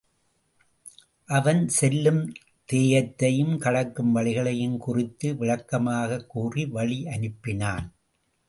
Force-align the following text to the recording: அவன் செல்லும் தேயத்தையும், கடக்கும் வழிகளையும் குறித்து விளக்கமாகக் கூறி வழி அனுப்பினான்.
அவன் 1.25 1.67
செல்லும் 1.67 2.33
தேயத்தையும், 2.73 3.57
கடக்கும் 3.57 4.15
வழிகளையும் 4.15 4.77
குறித்து 4.77 5.33
விளக்கமாகக் 5.33 6.29
கூறி 6.29 6.65
வழி 6.65 7.03
அனுப்பினான். 7.03 7.91